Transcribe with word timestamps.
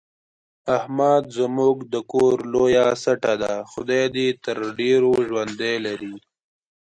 احمد 0.77 1.23
زموږ 1.37 1.75
د 1.93 1.95
کور 2.11 2.35
لویه 2.53 2.85
سټه 3.03 3.33
ده، 3.41 3.53
خدای 3.71 4.03
دې 4.15 4.27
تر 4.45 4.57
ډېرو 4.79 5.11
ژوندی 5.27 5.75
لري. 5.85 6.15